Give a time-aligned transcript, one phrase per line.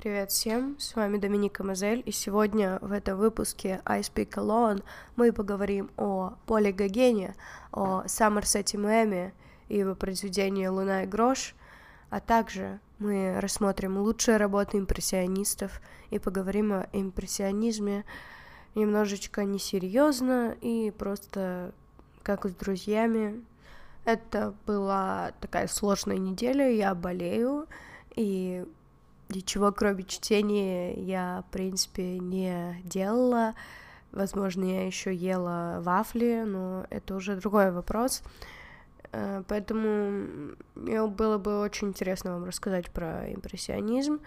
[0.00, 4.82] Привет всем, с вами Доминика Мазель, и сегодня в этом выпуске I Speak Alone
[5.14, 7.36] мы поговорим о Поле Гогене,
[7.70, 9.34] о Саммерсете Мэми
[9.68, 11.54] и его произведении «Луна и грош»,
[12.08, 18.06] а также мы рассмотрим лучшие работы импрессионистов и поговорим о импрессионизме
[18.74, 21.74] немножечко несерьезно и просто
[22.22, 23.44] как с друзьями.
[24.06, 27.66] Это была такая сложная неделя, я болею,
[28.16, 28.64] и
[29.34, 33.54] ничего кроме чтения я, в принципе, не делала.
[34.12, 38.22] Возможно, я еще ела вафли, но это уже другой вопрос.
[39.12, 44.20] Э, поэтому мне было бы очень интересно вам рассказать про импрессионизм,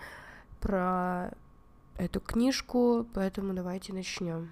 [0.59, 1.31] про
[1.97, 4.51] эту книжку, поэтому давайте начнем.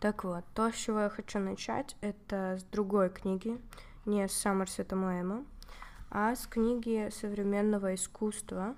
[0.00, 3.58] Так вот, то, с чего я хочу начать, это с другой книги,
[4.04, 5.44] не с Саммерсета Моэма,
[6.10, 8.76] а с книги современного искусства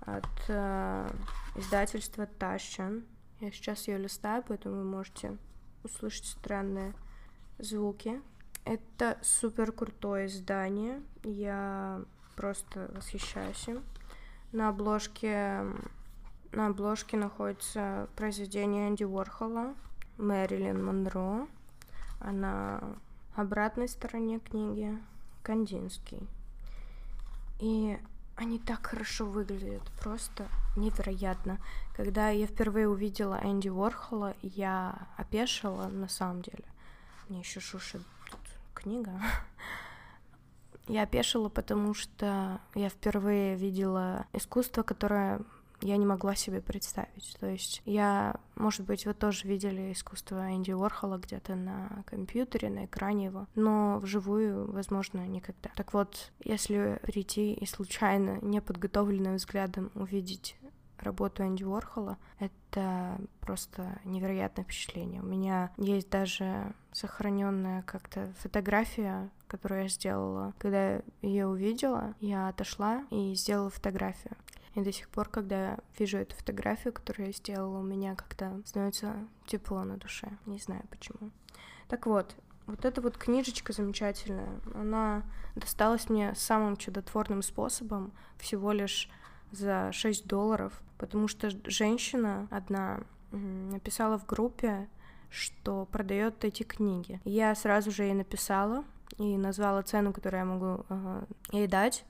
[0.00, 1.10] от э,
[1.56, 3.04] издательства Тащан.
[3.40, 5.38] Я сейчас ее листаю, поэтому вы можете
[5.82, 6.92] услышать странные
[7.58, 8.20] звуки.
[8.66, 11.02] Это супер крутое издание.
[11.22, 12.02] Я
[12.36, 13.82] просто восхищаюсь им.
[14.52, 15.64] На обложке
[16.52, 19.74] на обложке находится произведение Энди Уорхола
[20.18, 21.46] Мэрилин Монро,
[22.20, 22.96] а на
[23.34, 24.96] обратной стороне книги
[25.42, 26.26] Кандинский.
[27.60, 27.98] И
[28.36, 31.58] они так хорошо выглядят, просто невероятно.
[31.96, 36.64] Когда я впервые увидела Энди Уорхола, я опешила на самом деле.
[37.28, 38.02] Мне еще шушит
[38.74, 39.12] книга.
[40.86, 45.40] Я опешила, потому что я впервые видела искусство, которое
[45.84, 47.36] я не могла себе представить.
[47.38, 52.86] То есть я, может быть, вы тоже видели искусство Энди Уорхола где-то на компьютере, на
[52.86, 55.70] экране его, но вживую, возможно, никогда.
[55.76, 60.56] Так вот, если прийти и случайно, неподготовленным взглядом увидеть
[60.98, 65.20] работу Энди Уорхола, это просто невероятное впечатление.
[65.20, 70.54] У меня есть даже сохраненная как-то фотография, которую я сделала.
[70.58, 74.34] Когда я увидела, я отошла и сделала фотографию.
[74.74, 79.14] И до сих пор, когда вижу эту фотографию, которую я сделала, у меня как-то становится
[79.46, 80.28] тепло на душе.
[80.46, 81.30] Не знаю почему.
[81.88, 82.34] Так вот,
[82.66, 85.22] вот эта вот книжечка замечательная, она
[85.54, 89.08] досталась мне самым чудотворным способом, всего лишь
[89.52, 94.88] за 6 долларов, потому что женщина одна написала в группе,
[95.30, 97.20] что продает эти книги.
[97.24, 98.84] Я сразу же ей написала
[99.18, 102.04] и назвала цену, которую я могу э, ей дать.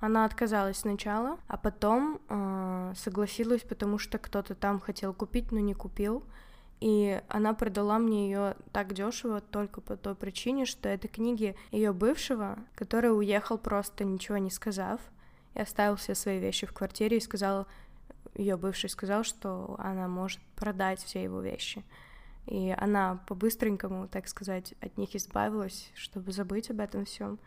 [0.00, 5.74] Она отказалась сначала, а потом э, согласилась, потому что кто-то там хотел купить, но не
[5.74, 6.22] купил.
[6.80, 11.94] И она продала мне ее так дешево только по той причине, что это книги ее
[11.94, 15.00] бывшего, который уехал просто ничего не сказав,
[15.54, 17.66] и оставил все свои вещи в квартире и сказал,
[18.34, 21.82] ее бывший сказал, что она может продать все его вещи.
[22.44, 27.38] И она по-быстренькому, так сказать, от них избавилась, чтобы забыть об этом всем.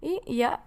[0.00, 0.60] И я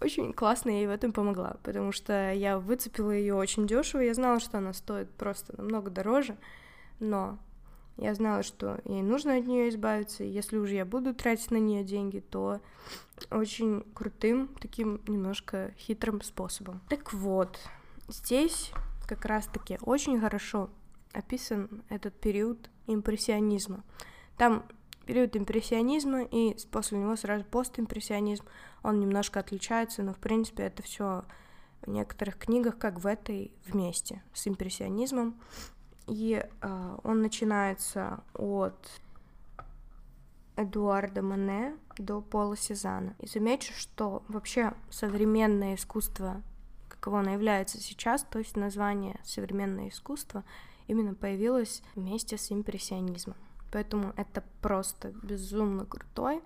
[0.00, 4.00] очень классно ей в этом помогла, потому что я выцепила ее очень дешево.
[4.00, 6.36] Я знала, что она стоит просто намного дороже,
[7.00, 7.38] но
[7.96, 11.58] я знала, что ей нужно от нее избавиться, и если уже я буду тратить на
[11.58, 12.60] нее деньги, то
[13.30, 16.80] очень крутым, таким немножко хитрым способом.
[16.88, 17.58] Так вот,
[18.08, 18.72] здесь
[19.06, 20.70] как раз-таки очень хорошо
[21.12, 23.84] описан этот период импрессионизма.
[24.36, 24.64] Там
[25.04, 28.44] период импрессионизма и после него сразу постимпрессионизм.
[28.82, 31.24] Он немножко отличается, но в принципе это все
[31.82, 35.38] в некоторых книгах, как в этой, вместе с импрессионизмом.
[36.06, 39.00] И э, он начинается от
[40.56, 43.14] Эдуарда Мане до Пола Сезана.
[43.18, 46.42] И замечу, что вообще современное искусство,
[46.88, 50.44] каково оно является сейчас, то есть название современное искусство,
[50.86, 53.36] именно появилось вместе с импрессионизмом.
[53.74, 56.40] Поэтому это просто безумно крутой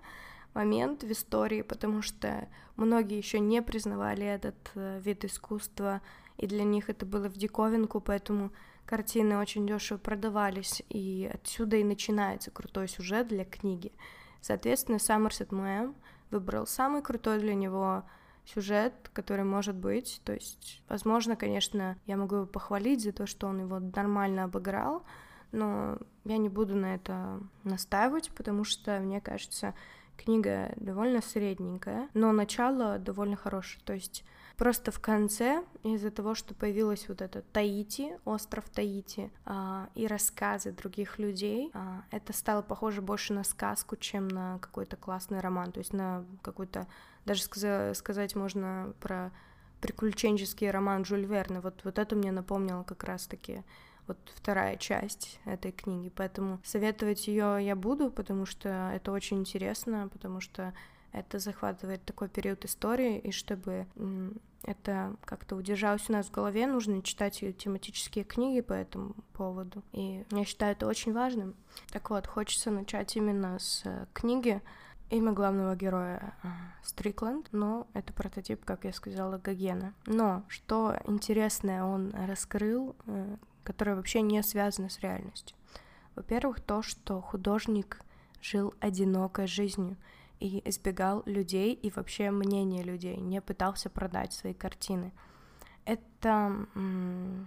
[0.55, 6.01] момент в истории, потому что многие еще не признавали этот э, вид искусства,
[6.37, 8.51] и для них это было в диковинку, поэтому
[8.87, 13.91] картины очень дешево продавались, и отсюда и начинается крутой сюжет для книги.
[14.41, 15.93] Соответственно, Саммерсет Мэм
[16.31, 18.05] выбрал самый крутой для него
[18.43, 20.19] сюжет, который может быть.
[20.25, 25.03] То есть, возможно, конечно, я могу его похвалить за то, что он его нормально обыграл,
[25.51, 29.73] но я не буду на это настаивать, потому что, мне кажется,
[30.17, 33.81] книга довольно средненькая, но начало довольно хорошее.
[33.85, 34.23] То есть
[34.59, 40.73] Просто в конце, из-за того, что появилась вот эта Таити, остров Таити, а, и рассказы
[40.73, 45.77] других людей, а, это стало похоже больше на сказку, чем на какой-то классный роман, то
[45.77, 46.87] есть на какой-то,
[47.25, 49.31] даже сказа- сказать можно про
[49.79, 53.63] приключенческий роман Жюль Верна, вот, вот это мне напомнило как раз-таки
[54.09, 60.09] вот вторая часть этой книги, поэтому советовать ее я буду, потому что это очень интересно,
[60.11, 60.73] потому что
[61.11, 63.87] это захватывает такой период истории, и чтобы
[64.63, 69.83] это как-то удержалось у нас в голове, нужно читать тематические книги по этому поводу.
[69.93, 71.55] И я считаю это очень важным.
[71.91, 74.61] Так вот, хочется начать именно с э, книги.
[75.09, 76.47] Имя главного героя э,
[76.83, 79.93] Стрикленд, но это прототип, как я сказала, Гогена.
[80.05, 82.95] Но что интересное он раскрыл,
[83.69, 85.55] которое вообще не связано с реальностью.
[86.15, 88.01] Во-первых, то, что художник
[88.41, 89.95] жил одинокой жизнью—
[90.39, 95.11] и избегал людей и вообще мнения людей, не пытался продать свои картины.
[95.85, 96.55] Это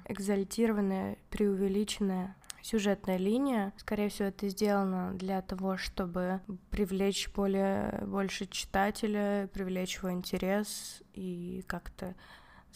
[0.08, 3.72] экзальтированная, преувеличенная сюжетная линия.
[3.76, 6.40] Скорее всего, это сделано для того, чтобы
[6.70, 12.14] привлечь более больше читателя, привлечь его интерес и как-то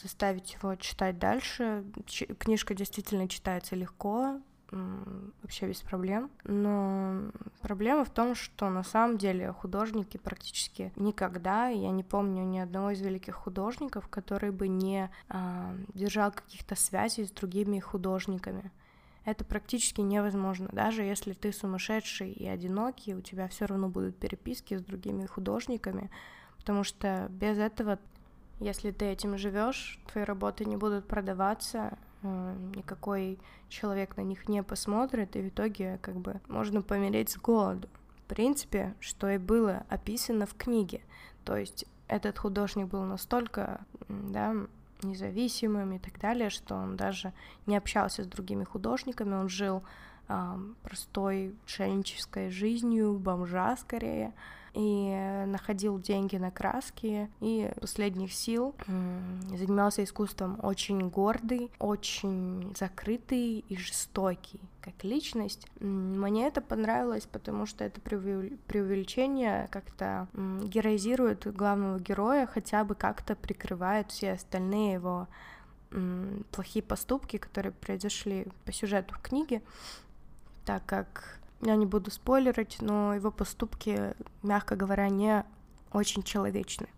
[0.00, 1.84] заставить его читать дальше.
[2.06, 4.40] Ч- книжка действительно читается легко,
[4.70, 6.30] вообще без проблем.
[6.44, 12.58] Но проблема в том, что на самом деле художники практически никогда, я не помню ни
[12.58, 18.70] одного из великих художников, который бы не а, держал каких-то связей с другими художниками.
[19.24, 20.68] Это практически невозможно.
[20.72, 26.10] Даже если ты сумасшедший и одинокий, у тебя все равно будут переписки с другими художниками,
[26.58, 27.98] потому что без этого,
[28.60, 33.38] если ты этим живешь, твои работы не будут продаваться, Э, никакой
[33.68, 37.88] человек на них не посмотрит, и в итоге как бы можно помереть с голоду.
[38.24, 41.02] В принципе, что и было описано в книге.
[41.44, 44.54] То есть этот художник был настолько, да,
[45.02, 47.32] независимым и так далее, что он даже
[47.66, 49.82] не общался с другими художниками, он жил
[50.28, 54.32] э, простой шенческой жизнью, бомжа скорее,
[54.76, 58.74] и находил деньги на краски, и последних сил
[59.54, 65.66] занимался искусством очень гордый, очень закрытый и жестокий как личность.
[65.80, 74.10] Мне это понравилось, потому что это преувеличение как-то героизирует главного героя, хотя бы как-то прикрывает
[74.10, 75.26] все остальные его
[76.52, 79.62] плохие поступки, которые произошли по сюжету в книге,
[80.66, 85.44] так как я не буду спойлерить, но его поступки, мягко говоря, не
[85.92, 86.88] очень человечны.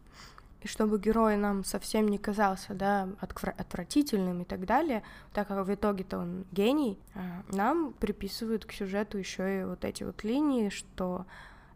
[0.60, 5.72] И чтобы герой нам совсем не казался, да, отвратительным и так далее, так как в
[5.72, 11.26] итоге-то он гений, а, нам приписывают к сюжету еще и вот эти вот линии, что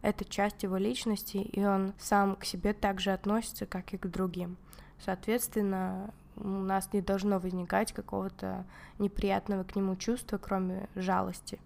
[0.01, 4.57] это часть его личности, и он сам к себе также относится, как и к другим.
[4.99, 8.65] Соответственно, у нас не должно возникать какого-то
[8.99, 11.57] неприятного к нему чувства, кроме жалости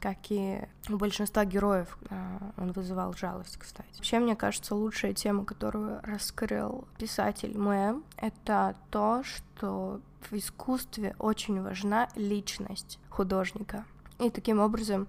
[0.00, 3.88] как и у большинства героев а, он вызывал жалость, кстати.
[3.94, 10.00] Вообще, мне кажется, лучшая тема, которую раскрыл писатель Мэ, это то, что
[10.30, 13.84] в искусстве очень важна личность художника.
[14.18, 15.08] И таким образом,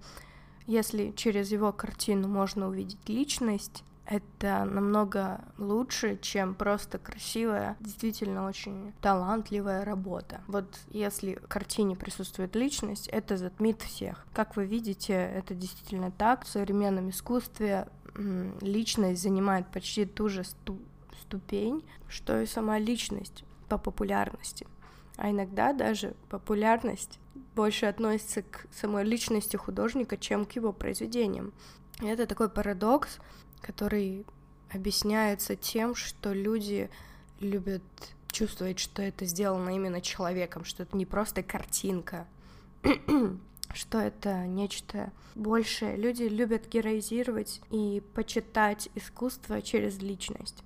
[0.68, 8.92] если через его картину можно увидеть личность, это намного лучше, чем просто красивая, действительно очень
[9.02, 10.42] талантливая работа.
[10.48, 14.26] Вот если в картине присутствует личность, это затмит всех.
[14.34, 16.46] Как вы видите, это действительно так.
[16.46, 17.88] В современном искусстве
[18.62, 20.80] личность занимает почти ту же сту
[21.22, 24.66] ступень, что и сама личность по популярности.
[25.18, 27.20] А иногда даже популярность
[27.56, 31.54] больше относится к самой личности художника, чем к его произведениям.
[32.02, 33.20] И это такой парадокс,
[33.62, 34.26] который
[34.72, 36.90] объясняется тем, что люди
[37.40, 37.84] любят
[38.32, 42.28] чувствовать, что это сделано именно человеком, что это не просто картинка,
[43.74, 45.96] что это нечто большее.
[45.96, 50.64] Люди любят героизировать и почитать искусство через личность.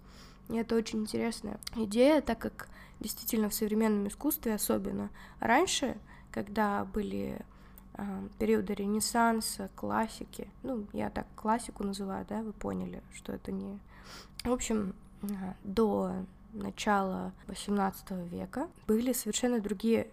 [0.49, 2.67] И это очень интересная идея, так как
[2.99, 5.09] действительно в современном искусстве особенно
[5.39, 5.97] раньше,
[6.31, 7.39] когда были
[8.39, 10.49] периода Ренессанса, классики.
[10.63, 13.79] Ну, я так классику называю, да, вы поняли, что это не...
[14.43, 14.93] В общем,
[15.63, 16.11] до
[16.53, 20.07] начала XVIII века были совершенно другие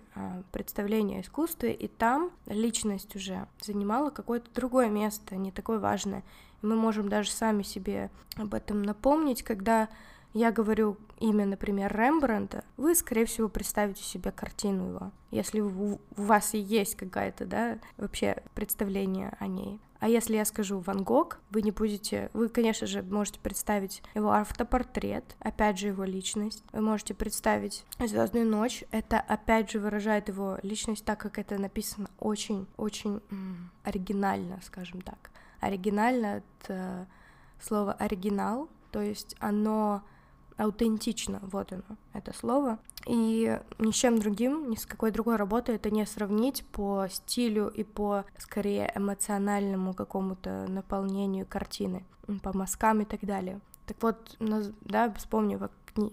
[0.52, 6.22] представления о искусстве, и там личность уже занимала какое-то другое место, не такое важное.
[6.62, 9.88] Мы можем даже сами себе об этом напомнить, когда
[10.32, 16.54] я говорю имя, например, Рембрандта, вы, скорее всего, представите себе картину его, если у вас
[16.54, 19.80] и есть какая-то, да, вообще представление о ней.
[20.00, 22.30] А если я скажу Ван Гог, вы не будете...
[22.32, 26.64] Вы, конечно же, можете представить его автопортрет, опять же, его личность.
[26.72, 28.82] Вы можете представить Звездную ночь.
[28.92, 33.20] Это, опять же, выражает его личность, так как это написано очень-очень
[33.84, 35.30] оригинально, скажем так.
[35.60, 37.06] Оригинально— это
[37.60, 40.02] слово «оригинал», то есть оно
[40.60, 42.78] аутентично, вот оно, это слово.
[43.06, 47.68] И ни с чем другим, ни с какой другой работой это не сравнить по стилю
[47.68, 52.04] и по, скорее, эмоциональному какому-то наполнению картины,
[52.42, 53.60] по мазкам и так далее.
[53.86, 54.36] Так вот,
[54.82, 55.70] да, вспомнив о,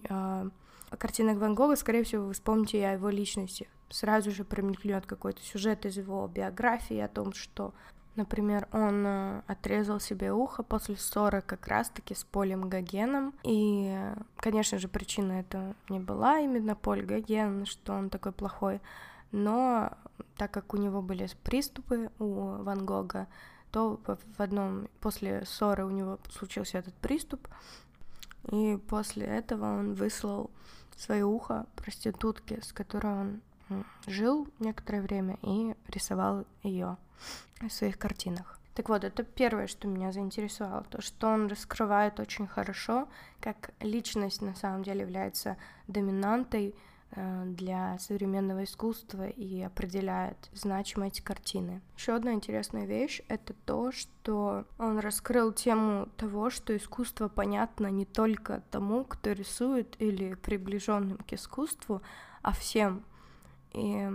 [0.10, 0.50] о,
[0.90, 3.68] о картинах Ван Гога, скорее всего, вы вспомните и о его личности.
[3.90, 7.74] Сразу же промелькнет какой-то сюжет из его биографии о том, что
[8.18, 13.36] Например, он э, отрезал себе ухо после ссоры как раз-таки с Полем Гогеном.
[13.44, 13.96] И,
[14.38, 18.82] конечно же, причина это не была именно Поль Гоген, что он такой плохой,
[19.32, 19.94] но
[20.36, 23.28] так как у него были приступы у Ван Гога,
[23.72, 27.48] то в одном после ссоры у него случился этот приступ,
[28.52, 30.50] и после этого он выслал
[30.96, 33.42] свое ухо проститутке, с которой он
[34.06, 36.98] жил некоторое время и рисовал ее
[37.62, 38.58] в своих картинах.
[38.78, 43.08] Так вот, это первое, что меня заинтересовало, то, что он раскрывает очень хорошо,
[43.40, 45.58] как личность на самом деле является
[45.88, 46.76] доминантой
[47.10, 51.82] э, для современного искусства и определяет значимость картины.
[51.98, 58.06] Еще одна интересная вещь— это то, что он раскрыл тему того, что искусство понятно не
[58.06, 62.04] только тому, кто рисует или приближенным к искусству,
[62.44, 63.04] а всем—
[63.74, 64.10] и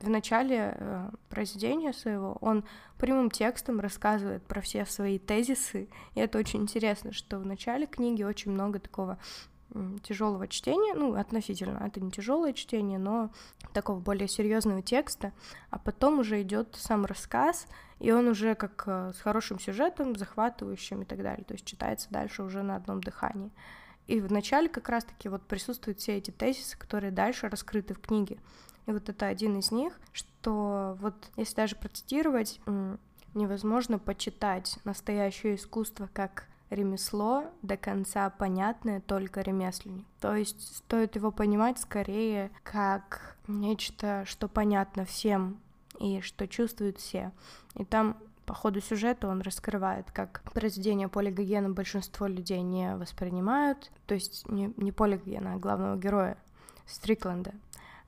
[0.00, 2.64] в начале э, произведения своего он
[2.98, 8.22] прямым текстом рассказывает про все свои тезисы, и это очень интересно, что в начале книги
[8.22, 9.18] очень много такого
[10.02, 13.30] тяжелого чтения, ну, относительно, это не тяжелое чтение, но
[13.72, 15.32] такого более серьезного текста,
[15.70, 17.66] а потом уже идет сам рассказ,
[17.98, 22.08] и он уже как э, с хорошим сюжетом, захватывающим и так далее, то есть читается
[22.10, 23.50] дальше уже на одном дыхании.
[24.06, 28.38] И в начале как раз-таки вот присутствуют все эти тезисы, которые дальше раскрыты в книге.
[28.86, 32.60] И вот это один из них, что вот если даже процитировать,
[33.34, 40.06] невозможно почитать настоящее искусство как ремесло до конца понятное только ремесленник.
[40.20, 45.60] То есть стоит его понимать скорее как нечто, что понятно всем
[45.98, 47.32] и что чувствуют все.
[47.74, 53.90] И там по ходу сюжета он раскрывает, как произведение Поля Гогена большинство людей не воспринимают,
[54.06, 56.36] то есть не, не Поля Гогена, а главного героя
[56.86, 57.52] Стрикленда.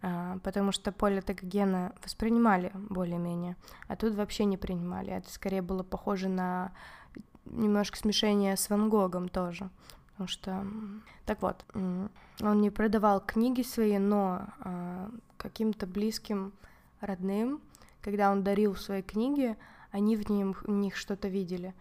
[0.06, 3.56] А, потому что поле Тагогена воспринимали более-менее,
[3.88, 5.10] а тут вообще не принимали.
[5.10, 6.72] Это скорее было похоже на
[7.46, 9.70] немножко смешение с Ван Гогом тоже.
[10.10, 10.66] Потому что,
[11.24, 16.52] так вот, он не продавал книги свои, но а, каким-то близким
[17.00, 17.62] родным,
[18.02, 19.56] когда он дарил свои книги,
[19.90, 21.72] они в, ним, в них что-то видели.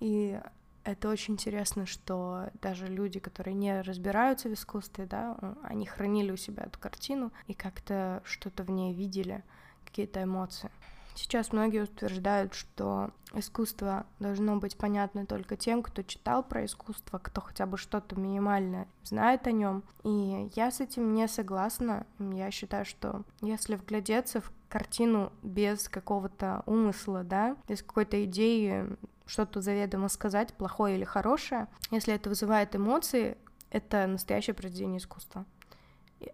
[0.00, 0.40] И
[0.90, 6.36] это очень интересно, что даже люди, которые не разбираются в искусстве, да, они хранили у
[6.36, 9.44] себя эту картину и как-то что-то в ней видели,
[9.84, 10.70] какие-то эмоции.
[11.14, 17.40] Сейчас многие утверждают, что искусство должно быть понятно только тем, кто читал про искусство, кто
[17.40, 19.82] хотя бы что-то минимально знает о нем.
[20.04, 22.06] И я с этим не согласна.
[22.20, 28.86] Я считаю, что если вглядеться в картину без какого-то умысла, да, без какой-то идеи
[29.28, 33.36] что-то заведомо сказать, плохое или хорошее, если это вызывает эмоции,
[33.70, 35.44] это настоящее произведение искусства.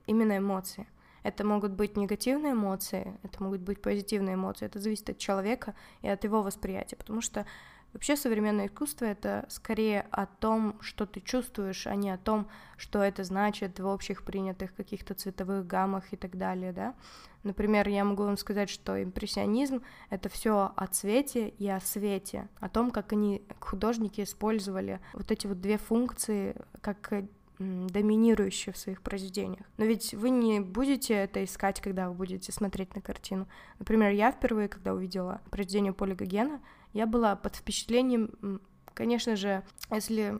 [0.06, 0.86] Именно эмоции.
[1.24, 6.08] Это могут быть негативные эмоции, это могут быть позитивные эмоции, это зависит от человека и
[6.08, 7.46] от его восприятия, потому что
[7.94, 13.02] вообще современное искусство— это скорее о том, что ты чувствуешь, а не о том, что
[13.02, 16.94] это значит в общих принятых каких-то цветовых гаммах и так далее, да.
[17.44, 22.68] Например, я могу вам сказать, что импрессионизм— это все о цвете и о свете, о
[22.68, 27.12] том, как они, художники, использовали вот эти вот две функции как
[27.58, 29.64] доминирующие в своих произведениях.
[29.76, 33.46] Но ведь вы не будете это искать, когда вы будете смотреть на картину.
[33.78, 36.60] Например, я впервые, когда увидела произведение Поля Гогена,
[36.94, 38.60] я была под впечатлением,
[38.94, 40.34] конечно же, если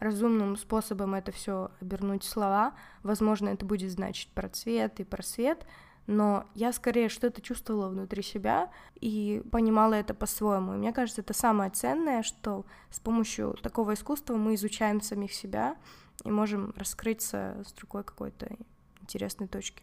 [0.00, 5.22] разумным способом это все обернуть в слова, возможно, это будет значить про цвет и про
[5.22, 5.64] свет,
[6.06, 10.74] но я скорее что-то чувствовала внутри себя и понимала это по-своему.
[10.74, 15.76] И мне кажется, это самое ценное, что с помощью такого искусства мы изучаем самих себя
[16.24, 18.56] и можем раскрыться с другой какой-то
[19.00, 19.82] интересной точки.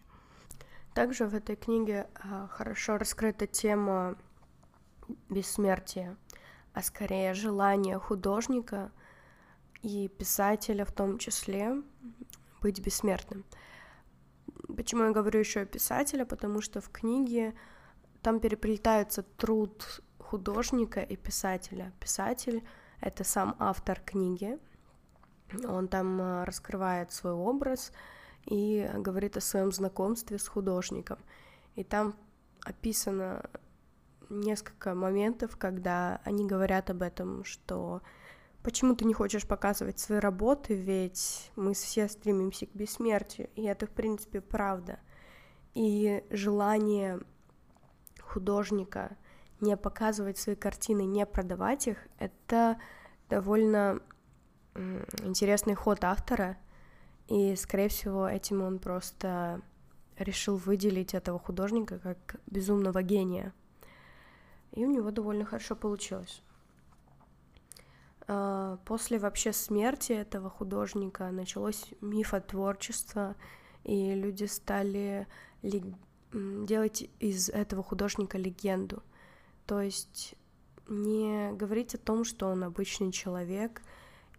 [0.93, 4.17] Также в этой книге а, хорошо раскрыта тема
[5.29, 6.17] бессмертия,
[6.73, 8.91] а скорее желание художника
[9.81, 11.81] и писателя в том числе
[12.61, 13.45] быть бессмертным.
[14.75, 16.25] Почему я говорю еще о писателе?
[16.25, 17.55] Потому что в книге
[18.21, 21.91] там переплетается труд художника и писателя.
[21.99, 22.63] Писатель—
[23.01, 24.59] это сам автор книги,
[25.67, 27.91] он там э, раскрывает свой образ
[28.45, 31.19] и говорит о своем знакомстве с художником.
[31.75, 32.15] И там
[32.63, 33.43] описано
[34.39, 38.01] несколько моментов, когда они говорят об этом, что
[38.63, 43.85] почему ты не хочешь показывать свои работы, ведь мы все стремимся к бессмертию, и это,
[43.85, 44.99] в принципе, правда.
[45.73, 47.19] И желание
[48.21, 49.17] художника
[49.59, 52.77] не показывать свои картины, не продавать их, это
[53.29, 53.99] довольно
[55.23, 56.57] интересный ход автора,
[57.27, 59.61] и, скорее всего, этим он просто
[60.17, 63.53] решил выделить этого художника как безумного гения.
[64.73, 66.41] И у него довольно хорошо получилось.
[68.27, 73.35] А, после вообще смерти этого художника началось мифотворчество,
[73.83, 75.27] и люди стали
[76.31, 79.03] делать из этого художника легенду.
[79.65, 80.35] То есть
[80.87, 83.81] не говорить о том, что он обычный человек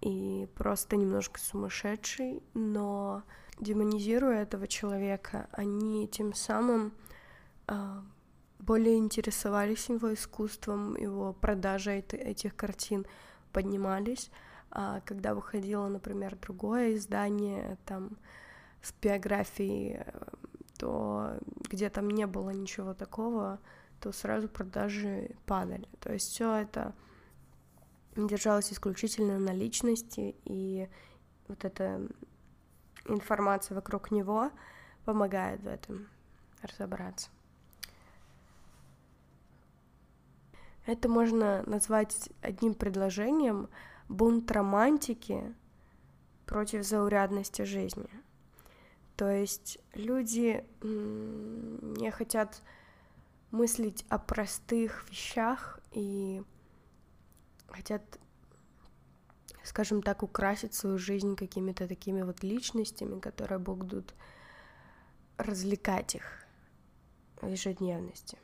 [0.00, 3.22] и просто немножко сумасшедший, но
[3.60, 6.92] демонизируя этого человека, они тем самым
[7.68, 8.00] э,
[8.62, 13.06] более интересовались его искусством, его продажей этих картин
[13.52, 14.30] поднимались.
[14.70, 18.16] А когда выходило, например, другое издание, там,
[18.80, 20.00] с биографией,
[20.78, 21.38] то
[21.68, 23.58] где там не было ничего такого,
[24.00, 25.88] то сразу продажи падали.
[26.00, 26.94] То есть все это
[28.16, 30.88] держалось исключительно на личности, и
[31.48, 32.00] вот эта
[33.06, 34.50] информация вокруг него
[35.04, 36.08] помогает в этом
[36.62, 37.28] разобраться.
[40.84, 43.68] Это можно назвать одним предложением
[44.08, 45.54] бунт романтики
[46.44, 48.10] против заурядности жизни.
[49.16, 52.62] То есть люди не хотят
[53.52, 56.42] мыслить о простых вещах и
[57.68, 58.02] хотят,
[59.62, 64.14] скажем так, украсить свою жизнь какими-то такими вот личностями, которые будут
[65.36, 66.44] развлекать их
[67.40, 68.38] в ежедневности.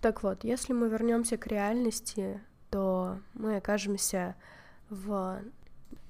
[0.00, 2.40] Так вот, если мы вернемся к реальности,
[2.70, 4.34] то мы окажемся
[4.88, 5.40] в...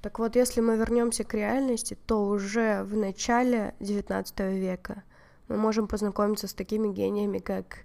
[0.01, 5.03] Так вот, если мы вернемся к реальности, то уже в начале XIX века
[5.49, 7.85] мы можем познакомиться с такими гениями, как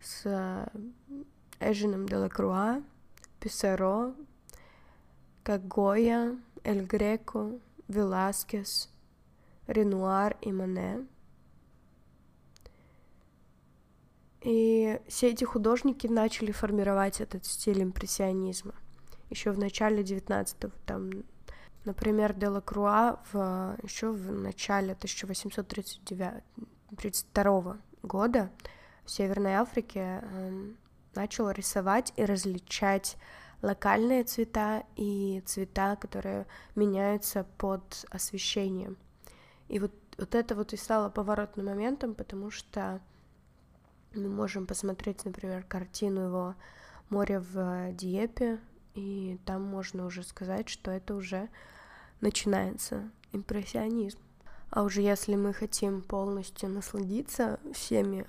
[0.00, 0.70] с
[1.58, 2.82] Эжином Делакруа,
[3.40, 4.14] Писаро,
[5.42, 7.58] как Гоя, Эль Греко,
[7.88, 8.90] Веласкес,
[9.66, 11.06] Ренуар и Мане.
[14.42, 18.74] И все эти художники начали формировать этот стиль импрессионизма.
[19.30, 21.10] Еще в начале 19-го, там,
[21.84, 28.50] например, Делакруа в, еще в начале 1832 года
[29.04, 30.70] в Северной Африке э,
[31.14, 33.16] начал рисовать и различать
[33.60, 38.96] локальные цвета и цвета, которые меняются под освещением.
[39.68, 43.02] И вот, вот это вот и стало поворотным моментом, потому что
[44.14, 46.54] мы можем посмотреть, например, картину его
[47.10, 48.60] «Море в Диепе»,
[48.94, 51.48] и там можно уже сказать, что это уже
[52.20, 54.18] начинается импрессионизм.
[54.70, 58.26] А уже если мы хотим полностью насладиться всеми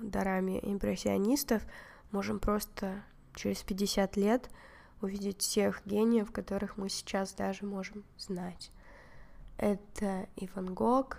[0.00, 1.62] дарами импрессионистов,
[2.10, 3.02] можем просто
[3.34, 4.50] через 50 лет
[5.00, 8.70] увидеть всех гениев, которых мы сейчас даже можем знать.
[9.56, 11.18] Это и Ван Гог,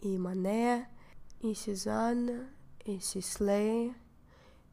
[0.00, 0.88] и Мане,
[1.40, 2.48] и Сезанн,
[2.84, 3.94] и Сислей,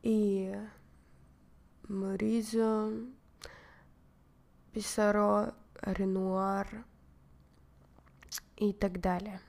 [0.03, 0.55] и
[1.87, 2.91] Моризо,
[4.73, 6.85] Писаро, Ренуар
[8.57, 9.39] и так далее.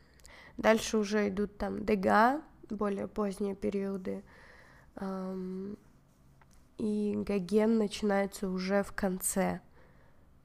[0.56, 4.24] Дальше уже идут там Дега, более поздние периоды,
[6.78, 9.60] и Гоген начинается уже в конце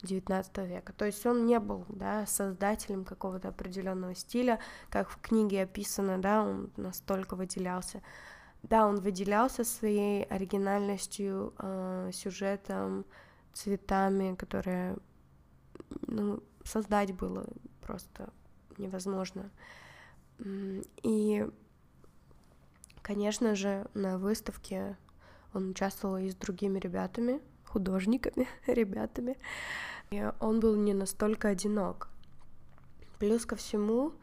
[0.04, 0.94] XIX века.
[0.94, 6.44] То есть он не был да, создателем какого-то определенного стиля, как в книге описано, да,
[6.44, 8.02] он настолько выделялся.
[8.64, 13.06] Да, он выделялся своей оригинальностью, э, сюжетом,
[13.54, 14.98] цветами, которые
[16.08, 17.46] ну, создать было
[17.82, 18.30] просто
[18.78, 19.50] невозможно.
[21.04, 21.50] И,
[23.02, 24.98] конечно же, на выставке
[25.54, 27.42] он участвовал и с другими ребятами,
[27.78, 29.38] художниками, ребятами.
[30.10, 32.10] И он был не настолько одинок.
[33.20, 34.14] Плюс ко всему,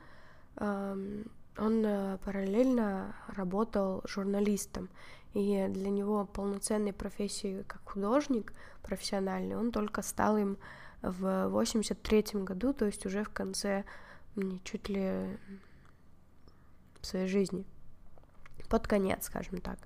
[0.56, 4.88] он э, параллельно работал журналистом.
[5.34, 10.58] И для него полноценной профессии как художник профессиональный, он только стал им
[11.02, 13.84] в 83 году, то есть уже в конце
[14.64, 15.38] чуть ли
[17.02, 17.64] своей жизни.
[18.68, 19.78] Под конец, скажем так.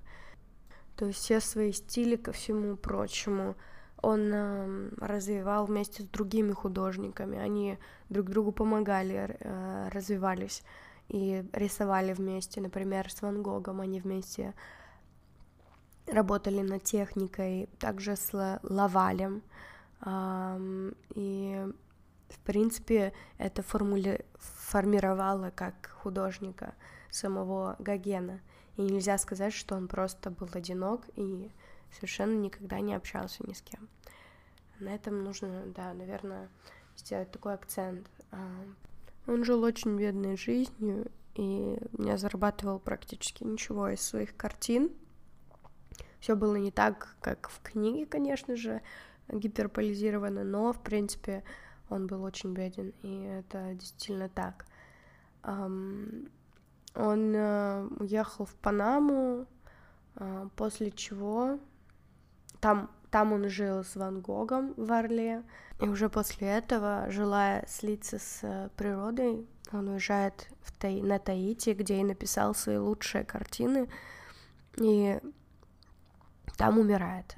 [0.98, 3.54] То есть все свои стили ко всему прочему
[4.02, 7.38] он э, развивал вместе с другими художниками.
[7.38, 10.62] Они друг другу помогали, э, развивались
[11.08, 12.60] и рисовали вместе.
[12.60, 14.54] Например, с Ван Гогом они вместе
[16.06, 19.42] работали над техникой, также с Лавалем.
[20.04, 21.64] Э, и,
[22.28, 24.26] в принципе, это формули...
[24.38, 26.74] формировало как художника
[27.10, 28.40] самого Гогена.
[28.78, 31.50] И нельзя сказать, что он просто был одинок и
[31.92, 33.88] совершенно никогда не общался ни с кем.
[34.78, 36.48] На этом нужно, да, наверное,
[36.96, 38.08] сделать такой акцент.
[38.30, 38.38] А,
[39.26, 44.92] он жил очень бедной жизнью и не зарабатывал практически ничего из своих картин.
[46.20, 48.80] Все было не так, как в книге, конечно же,
[49.28, 51.42] гиперполизировано, но, в принципе,
[51.90, 54.66] он был очень беден, и это действительно так.
[56.94, 59.46] Он э, уехал в Панаму,
[60.16, 61.58] а, после чего
[62.60, 65.44] там, там он жил с Ван Гогом в Орле,
[65.80, 71.70] и уже после этого, желая слиться с э, природой, он уезжает в Таи, на Таити,
[71.70, 73.88] где и написал свои лучшие картины,
[74.76, 75.20] и
[76.56, 77.36] там умирает.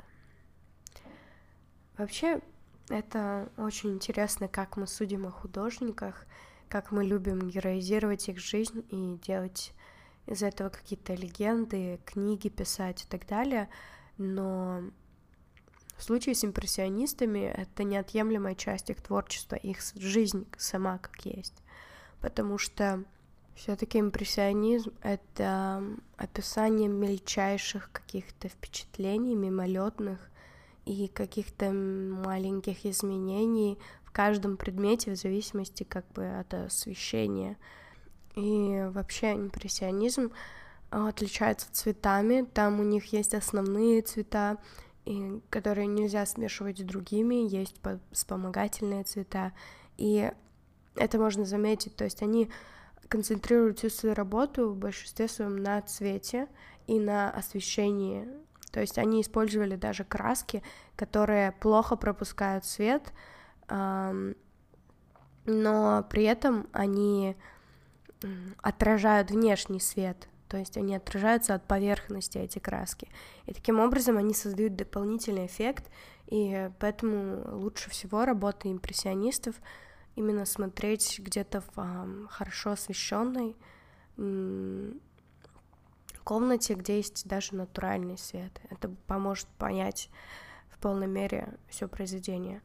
[1.99, 2.41] Вообще,
[2.89, 6.25] это очень интересно, как мы судим о художниках,
[6.71, 9.73] как мы любим героизировать их жизнь и делать
[10.27, 13.69] из этого какие-то легенды, книги писать и так далее.
[14.17, 14.83] Но
[15.97, 21.55] в случае с импрессионистами это неотъемлемая часть их творчества, их жизнь сама как есть.
[22.21, 23.05] Потому что
[23.57, 25.83] все-таки импрессионизм— это
[26.17, 30.31] описание мельчайших каких-то впечатлений, мимолетных
[30.87, 33.79] и каких-то маленьких изменений
[34.13, 37.57] каждом предмете в зависимости как бы от освещения.
[38.37, 40.33] И вообще импрессионизм
[40.91, 44.59] отличается цветами, там у них есть основные цвета,
[45.05, 47.77] и которые нельзя смешивать с другими, есть
[48.13, 49.53] вспомогательные цвета,
[49.97, 50.31] и
[50.97, 52.51] это можно заметить, то есть они
[53.09, 56.49] концентрируют всю свою работу в большинстве своем на цвете
[56.87, 58.29] и на освещении,
[58.71, 60.63] то есть они использовали даже краски,
[60.97, 63.13] которые плохо пропускают свет,
[63.71, 64.35] но
[66.11, 67.37] при этом они
[68.61, 73.09] отражают внешний свет, то есть они отражаются от поверхности, эти краски.
[73.47, 75.91] И таким образом они создают дополнительный эффект,
[76.27, 79.55] и поэтому лучше всего работы импрессионистов
[80.17, 83.57] именно смотреть где-то в хорошо освещенной
[86.25, 88.61] комнате, где есть даже натуральный свет.
[88.69, 90.11] Это поможет понять
[90.69, 92.61] в полной мере все произведение.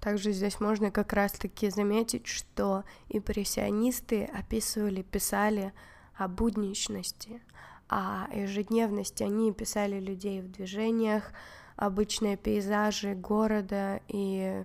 [0.00, 5.72] Также здесь можно как раз-таки заметить, что импрессионисты описывали, писали
[6.16, 7.42] о будничности,
[7.88, 9.22] о ежедневности.
[9.22, 11.32] Они писали людей в движениях,
[11.76, 14.64] обычные пейзажи города, и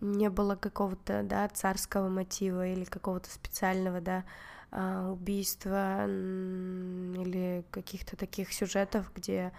[0.00, 4.24] не было какого-то, да, царского мотива или какого-то специального, да,
[4.70, 9.52] а, убийства или каких-то таких сюжетов, где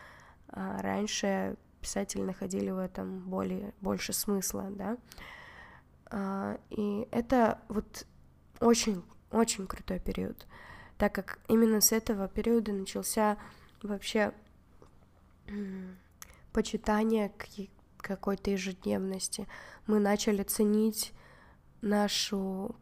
[0.49, 4.97] а, раньше писатели находили в этом более, больше смысла, да.
[6.07, 8.07] А, и это вот
[8.59, 10.47] очень, очень крутой период
[11.03, 13.37] так как именно с этого периода начался
[13.81, 14.33] вообще
[16.53, 17.29] почитание
[17.97, 19.47] какой-то ежедневности.
[19.85, 21.13] Мы начали ценить
[21.81, 22.75] нашу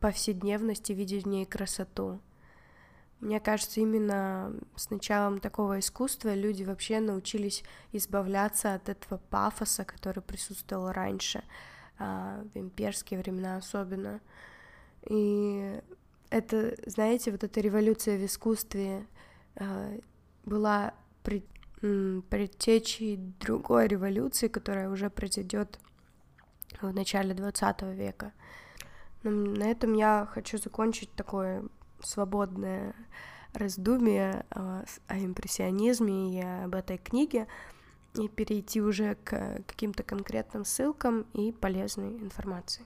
[0.00, 2.20] повседневность и видеть в ней красоту.
[3.20, 10.22] Мне кажется, именно с началом такого искусства люди вообще научились избавляться от этого пафоса, который
[10.22, 11.42] присутствовал раньше,
[11.98, 14.20] а, в имперские времена особенно.
[15.08, 15.80] И
[16.30, 19.06] это, знаете, вот эта революция в искусстве
[19.56, 20.00] э,
[20.44, 21.44] была пред,
[22.28, 25.78] предтечей другой революции, которая уже произойдет
[26.80, 28.32] в начале 20 века.
[29.22, 31.64] Но на этом я хочу закончить такое
[32.06, 32.94] свободное
[33.52, 37.46] раздумие о, импрессионизме и об этой книге
[38.14, 42.84] и перейти уже к каким-то конкретным ссылкам и полезной информации.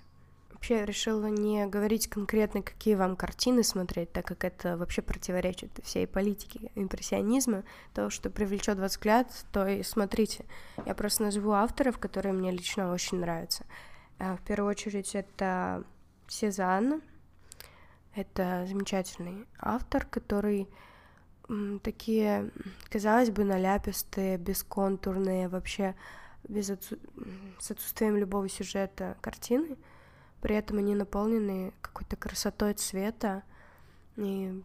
[0.58, 6.04] Вообще решила не говорить конкретно, какие вам картины смотреть, так как это вообще противоречит всей
[6.06, 7.62] политике импрессионизма.
[7.94, 10.46] То, что привлечет ваш взгляд, то и смотрите.
[10.84, 13.66] Я просто назову авторов, которые мне лично очень нравятся.
[14.18, 15.84] А, в первую очередь это
[16.26, 17.02] Сезанн.
[18.18, 20.68] Это замечательный автор, который
[21.82, 22.50] такие,
[22.90, 25.94] казалось бы, наляпистые, бесконтурные, вообще
[26.48, 26.96] без отсу...
[27.58, 29.76] с отсутствием любого сюжета картины—
[30.40, 33.42] при этом они наполнены какой-то красотой цвета,
[34.16, 34.62] и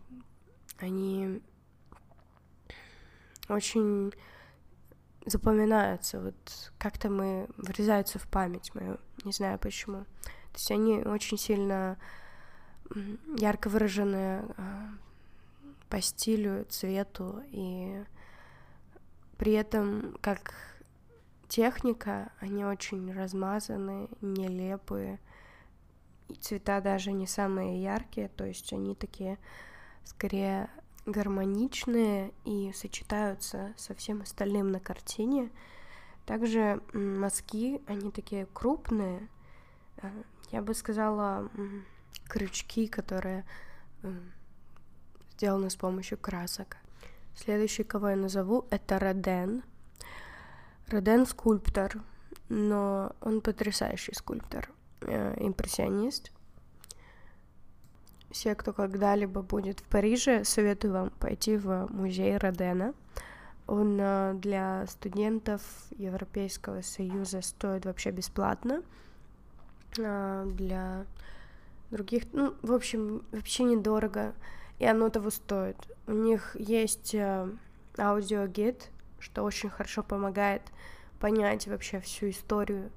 [0.78, 1.42] они
[3.50, 4.14] очень
[5.26, 10.04] запоминаются, вот как-то мы врезаются в память мою, не знаю почему.
[10.04, 11.98] То есть они очень сильно
[13.38, 14.90] ярко выраженные а,
[15.90, 18.04] по стилю, цвету, и
[19.38, 20.54] при этом как
[21.48, 25.20] техника, они очень размазаны, нелепые,
[26.30, 29.38] и цвета даже не самые яркие, то есть они такие
[30.04, 30.70] скорее
[31.06, 35.52] гармоничные и сочетаются со всем остальным на картине.
[36.26, 39.28] Также мазки, они такие крупные,
[39.98, 40.10] э,
[40.52, 41.50] я бы сказала,
[42.34, 43.46] крючки, которые
[45.34, 46.78] сделаны с помощью красок.
[47.36, 49.64] Следующий, кого я назову, это Роден.
[50.88, 52.02] Роден скульптор,
[52.50, 54.70] но он потрясающий скульптор,
[55.02, 56.32] э, импрессионист.
[58.32, 62.94] Все, кто когда-либо будет в Париже, советую вам пойти в музей Родена.
[63.68, 65.62] Он э, для студентов
[65.98, 68.82] Европейского Союза стоит вообще бесплатно.
[69.98, 71.06] Э, для
[71.94, 74.34] других, ну, в общем, вообще недорого,
[74.80, 75.78] и оно того стоит.
[76.08, 77.48] У них есть э,
[77.98, 80.64] аудиогид, что очень хорошо помогает
[81.20, 82.92] понять вообще всю историю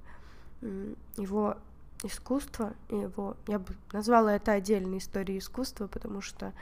[1.17, 1.57] его
[2.03, 6.53] искусства, его, я бы назвала это отдельной историей искусства, потому что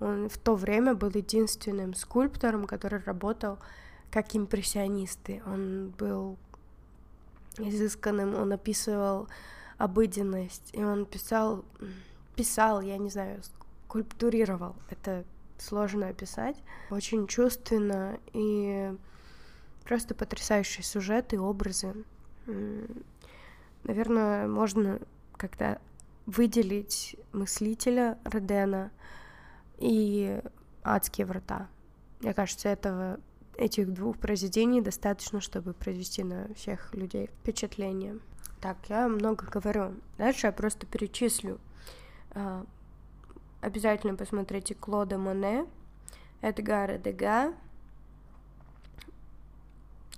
[0.00, 3.58] он в то время был единственным скульптором, который работал
[4.10, 5.42] как импрессионисты.
[5.46, 6.36] Он был
[7.58, 9.28] изысканным, он описывал
[9.78, 11.64] обыденность, и он писал,
[12.36, 13.40] писал, я не знаю,
[13.86, 14.76] скульптурировал.
[14.90, 15.24] Это
[15.56, 16.56] сложно описать.
[16.90, 18.94] Очень чувственно и
[19.84, 21.94] просто потрясающие сюжеты и образы.
[23.84, 25.00] Наверное, можно
[25.36, 25.80] как-то
[26.26, 28.90] выделить мыслителя Родена
[29.78, 30.42] и
[30.82, 31.68] адские врата.
[32.20, 33.18] Мне кажется, этого
[33.56, 38.18] этих двух произведений достаточно, чтобы произвести на всех людей впечатление.
[38.60, 39.94] Так, я много говорю.
[40.16, 41.60] Дальше я просто перечислю.
[42.32, 42.64] А,
[43.60, 45.66] обязательно посмотрите Клода Моне,
[46.40, 47.54] Эдгара Дега,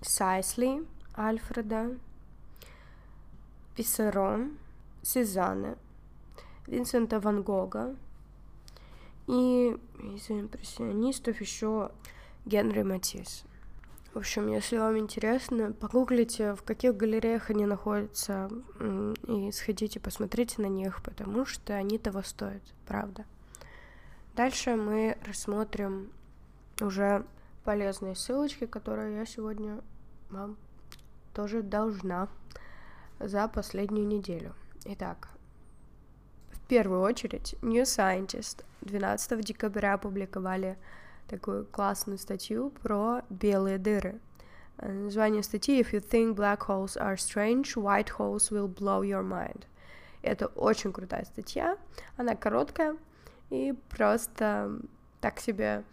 [0.01, 1.99] Сайсли, Альфреда,
[3.77, 4.59] Писарон,
[5.03, 5.77] Сезанна,
[6.67, 7.95] Винсента Ван Гога
[9.27, 11.91] и из импрессионистов еще
[12.47, 13.45] Генри Матисс.
[14.13, 18.51] В общем, если вам интересно, погуглите, в каких галереях они находятся,
[19.29, 23.25] и сходите, посмотрите на них, потому что они того стоят, правда.
[24.35, 26.11] Дальше мы рассмотрим
[26.81, 27.25] уже
[27.65, 29.81] полезные ссылочки, которые я сегодня
[30.29, 30.57] вам
[31.33, 32.29] тоже должна
[33.21, 34.55] за последнюю неделю.
[34.87, 35.29] Итак,
[36.51, 40.79] в первую очередь, New Scientist 12 декабря опубликовали
[41.31, 44.19] такую классную статью про белые дыры.
[44.79, 49.23] Э, название статьи «If you think black holes are strange, white holes will blow your
[49.23, 49.65] mind».
[50.23, 51.79] Это очень крутая статья,
[52.17, 52.97] она короткая
[53.49, 54.79] и просто
[55.21, 55.85] так себе,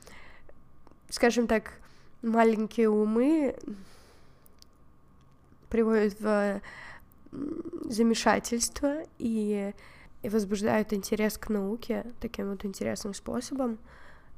[1.09, 1.73] скажем так,
[2.21, 3.55] маленькие умы
[5.69, 6.61] приводят в
[7.85, 9.73] замешательство и,
[10.23, 13.77] и возбуждают интерес к науке таким вот интересным способом.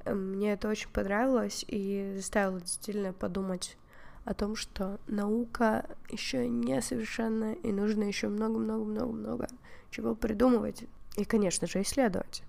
[0.06, 3.78] Мне это очень понравилось и заставило действительно подумать
[4.26, 9.48] о том, что наука еще не совершенна, и нужно еще много-много-много-много
[9.92, 10.84] чего придумывать
[11.18, 12.44] и, конечно же, исследовать.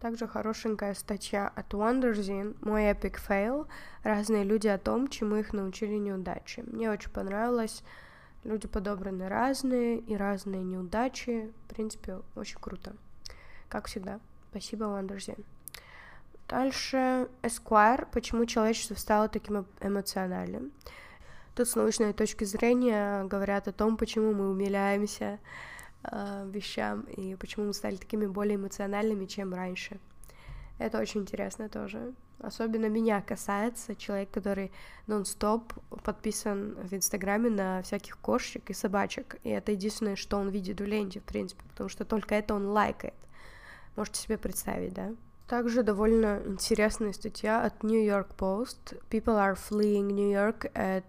[0.00, 3.68] Также хорошенькая статья от Wonderzine «Мой epic fail.
[4.02, 6.64] Разные люди о том, чему их научили неудачи».
[6.66, 7.84] Мне очень понравилось.
[8.42, 11.52] Люди подобраны разные и разные неудачи.
[11.64, 12.96] В принципе, очень круто.
[13.68, 14.18] Как всегда.
[14.50, 15.44] Спасибо, Wonderzine.
[16.52, 18.06] Дальше Esquire.
[18.12, 20.70] Почему человечество стало таким эмоциональным?
[21.54, 25.38] Тут с научной точки зрения говорят о том, почему мы умиляемся
[26.04, 29.98] э, вещам и почему мы стали такими более эмоциональными, чем раньше.
[30.78, 32.12] Это очень интересно тоже.
[32.38, 34.72] Особенно меня касается человек, который
[35.06, 35.72] нон-стоп
[36.04, 39.38] подписан в Инстаграме на всяких кошек и собачек.
[39.42, 42.66] И это единственное, что он видит в ленте, в принципе, потому что только это он
[42.66, 43.14] лайкает.
[43.96, 45.12] Можете себе представить, да?
[45.46, 49.00] Также довольно интересная статья от New York Post.
[49.10, 51.04] People are fleeing New York at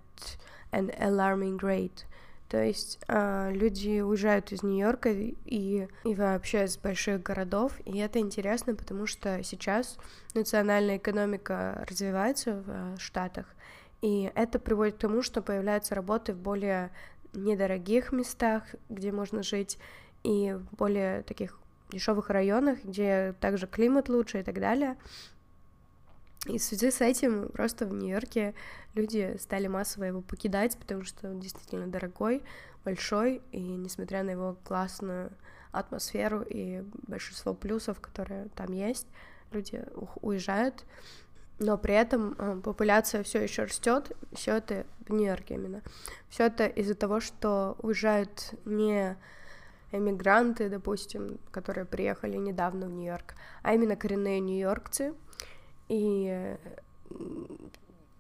[0.71, 2.05] an alarming rate.
[2.53, 8.19] То есть э, люди уезжают из Нью-Йорка и, и вообще из больших городов, и это
[8.19, 9.97] интересно, потому что сейчас
[10.35, 13.47] национальная экономика развивается в э, Штатах,
[14.03, 16.91] и это приводит к тому, что появляются работы в более
[17.33, 19.79] недорогих местах, где можно жить,
[20.21, 21.57] и в более таких
[21.93, 24.97] дешевых районах, где также климат лучше и так далее.
[26.47, 28.53] И в связи с этим просто в Нью-Йорке
[28.95, 32.43] люди стали массово его покидать, потому что он действительно дорогой,
[32.83, 35.31] большой, и несмотря на его классную
[35.71, 39.07] атмосферу и большинство плюсов, которые там есть,
[39.51, 39.85] люди
[40.21, 40.83] уезжают,
[41.59, 45.81] но при этом э, популяция все еще растет, все это в Нью-Йорке именно.
[46.29, 49.17] Все это из-за того, что уезжают не
[49.93, 55.13] эмигранты, допустим, которые приехали недавно в Нью-Йорк, а именно коренные нью-йоркцы,
[55.87, 56.57] и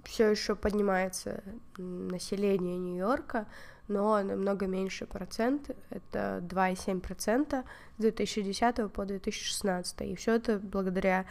[0.03, 1.43] все еще поднимается
[1.77, 3.47] население Нью-Йорка,
[3.87, 7.63] но намного меньше процент, это 2,7%
[7.97, 11.25] с 2010 по 2016, и все это благодаря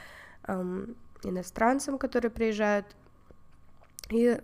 [0.46, 2.86] эм, иностранцам, которые приезжают,
[4.10, 4.38] и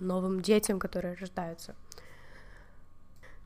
[0.00, 1.74] новым детям, которые рождаются.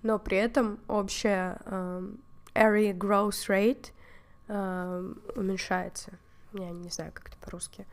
[0.07, 2.21] Но при этом общая эм,
[2.55, 3.90] area growth rate
[4.47, 6.12] эм, уменьшается.
[6.53, 7.85] Я не знаю, как это по-русски.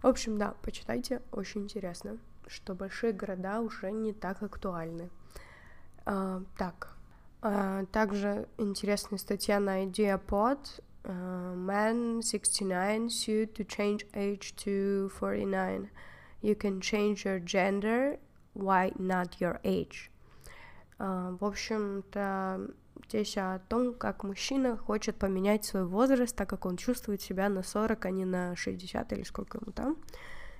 [0.00, 5.10] В общем, да, почитайте, очень интересно, что большие города уже не так актуальны.
[6.04, 6.94] Uh, так,
[7.42, 10.60] uh, также интересная статья на IdeaPod.
[11.02, 15.90] Uh, Man 69 sued to change age to 49.
[16.42, 18.20] You can change your gender,
[18.54, 20.12] why not your age?
[20.98, 22.70] Uh, в общем-то,
[23.08, 27.62] здесь о том, как мужчина хочет поменять свой возраст, так как он чувствует себя на
[27.62, 29.98] 40, а не на 60 или сколько ему там.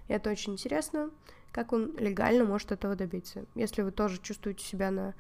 [0.09, 1.11] И это очень интересно
[1.57, 3.47] как он легально может этого добиться.
[3.55, 5.15] Если вы тоже чувствуете себя на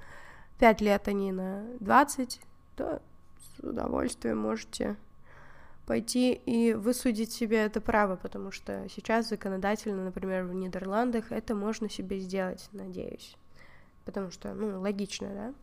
[0.58, 2.40] 5 лет, а не на 20,
[2.76, 3.00] то
[3.38, 4.96] с удовольствием можете
[5.86, 11.88] пойти и высудить себе это право, потому что сейчас законодательно, например, в Нидерландах это можно
[11.88, 13.34] себе сделать, надеюсь.
[14.06, 15.54] Потому что, ну, логично, да?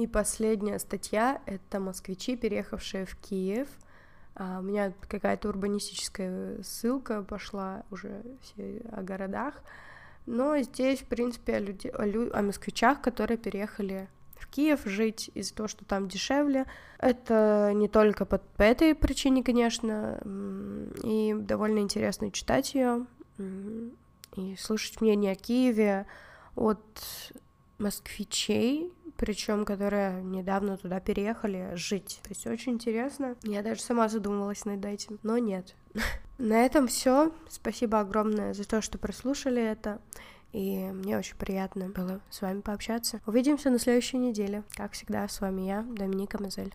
[0.00, 3.68] И последняя статья— это москвичи, переехавшие в Киев—
[4.34, 9.62] а, у меня какая-то урбанистическая ссылка пошла уже все о городах.
[10.24, 15.30] Но здесь, в принципе, о, люди, о, лю, о москвичах, которые переехали в Киев жить
[15.34, 16.66] из-за того, что там дешевле.
[16.98, 20.18] Это не только по, по этой причине, конечно,
[21.04, 23.06] и довольно интересно читать ее
[24.36, 26.06] и слушать мнение о Киеве
[26.60, 27.32] от
[27.78, 32.20] москвичей, причем которые недавно туда переехали жить.
[32.22, 33.36] То есть очень интересно.
[33.42, 35.74] Я даже сама задумывалась над этим, но нет.
[36.38, 37.32] На этом все.
[37.48, 40.00] Спасибо огромное за то, что прослушали это.
[40.52, 43.20] И мне очень приятно было с вами пообщаться.
[43.26, 44.64] Увидимся на следующей неделе.
[44.74, 46.74] Как всегда, с вами я, Доминика Мазель.